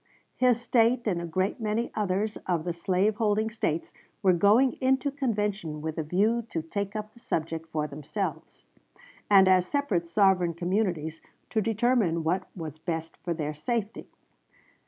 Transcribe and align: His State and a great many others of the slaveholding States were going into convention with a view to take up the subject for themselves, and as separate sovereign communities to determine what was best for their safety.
His 0.35 0.59
State 0.59 1.05
and 1.05 1.21
a 1.21 1.27
great 1.27 1.59
many 1.59 1.91
others 1.93 2.35
of 2.47 2.63
the 2.63 2.73
slaveholding 2.73 3.51
States 3.51 3.93
were 4.23 4.33
going 4.33 4.71
into 4.81 5.11
convention 5.11 5.79
with 5.79 5.99
a 5.99 6.03
view 6.03 6.41
to 6.49 6.63
take 6.63 6.95
up 6.95 7.13
the 7.13 7.19
subject 7.19 7.69
for 7.69 7.85
themselves, 7.85 8.65
and 9.29 9.47
as 9.47 9.67
separate 9.67 10.09
sovereign 10.09 10.55
communities 10.55 11.21
to 11.51 11.61
determine 11.61 12.23
what 12.23 12.47
was 12.55 12.79
best 12.79 13.15
for 13.17 13.35
their 13.35 13.53
safety. 13.53 14.07